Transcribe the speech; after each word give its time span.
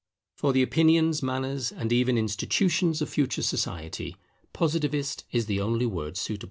For 0.33 0.51
the 0.51 0.63
opinions, 0.63 1.21
manners, 1.21 1.71
and 1.71 1.93
even 1.93 2.17
institutions 2.17 3.03
of 3.03 3.09
future 3.09 3.43
society, 3.43 4.17
Positivist 4.51 5.25
is 5.31 5.45
the 5.45 5.61
only 5.61 5.85
word 5.85 6.17
suitable. 6.17 6.39